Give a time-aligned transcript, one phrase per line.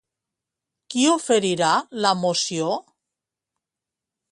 [0.93, 1.69] Qui oferirà
[2.05, 2.73] la moció?